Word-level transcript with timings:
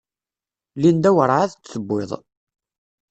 Linda 0.81 1.09
werɛad 1.15 1.51
d-tuwiḍ. 1.55 2.11